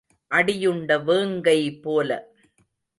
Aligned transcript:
அடியுண்ட 0.31 0.97
வேங்கை 1.03 1.59
போல. 1.81 2.09